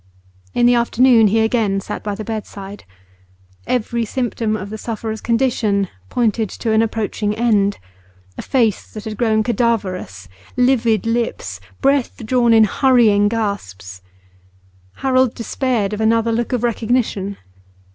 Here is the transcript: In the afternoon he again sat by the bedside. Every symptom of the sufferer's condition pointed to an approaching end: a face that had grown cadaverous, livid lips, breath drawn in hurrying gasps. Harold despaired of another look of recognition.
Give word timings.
In 0.55 0.65
the 0.65 0.73
afternoon 0.73 1.27
he 1.27 1.41
again 1.41 1.79
sat 1.79 2.01
by 2.01 2.15
the 2.15 2.23
bedside. 2.23 2.85
Every 3.67 4.03
symptom 4.03 4.57
of 4.57 4.71
the 4.71 4.77
sufferer's 4.79 5.21
condition 5.21 5.89
pointed 6.09 6.49
to 6.49 6.71
an 6.71 6.81
approaching 6.81 7.35
end: 7.35 7.77
a 8.35 8.41
face 8.41 8.91
that 8.95 9.05
had 9.05 9.15
grown 9.15 9.43
cadaverous, 9.43 10.27
livid 10.57 11.05
lips, 11.05 11.59
breath 11.81 12.25
drawn 12.25 12.51
in 12.51 12.63
hurrying 12.63 13.29
gasps. 13.29 14.01
Harold 14.93 15.35
despaired 15.35 15.93
of 15.93 16.01
another 16.01 16.31
look 16.31 16.51
of 16.51 16.63
recognition. 16.63 17.37